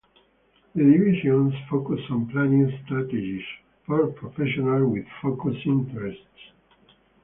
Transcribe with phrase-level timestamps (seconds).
[0.73, 3.43] The divisions focus on planning strategies
[3.85, 6.51] for professionals with focused interests.